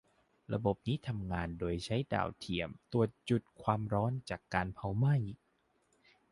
[0.53, 5.15] ระบบนี้ทำงานโดยการใช้ดาวเทียมตรวจจุดความร้อนจากการเผาไหม้